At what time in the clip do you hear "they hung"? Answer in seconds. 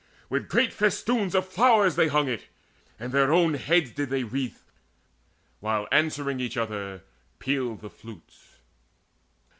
1.95-2.27